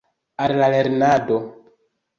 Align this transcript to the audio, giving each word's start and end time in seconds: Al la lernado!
Al 0.45 0.55
la 0.63 0.71
lernado! 0.77 1.41